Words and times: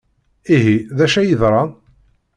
Ihi, 0.55 0.77
d 0.97 0.99
acu 1.05 1.17
ay 1.19 1.27
yeḍran? 1.29 1.69